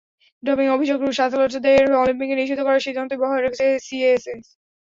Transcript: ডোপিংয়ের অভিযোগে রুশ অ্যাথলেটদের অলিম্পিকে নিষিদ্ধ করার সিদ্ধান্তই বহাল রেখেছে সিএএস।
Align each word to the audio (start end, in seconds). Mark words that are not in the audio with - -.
ডোপিংয়ের 0.43 0.75
অভিযোগে 0.75 1.01
রুশ 1.01 1.17
অ্যাথলেটদের 1.21 1.83
অলিম্পিকে 2.01 2.35
নিষিদ্ধ 2.37 2.61
করার 2.63 2.85
সিদ্ধান্তই 2.85 3.19
বহাল 3.21 3.39
রেখেছে 3.39 3.67
সিএএস। 3.85 4.23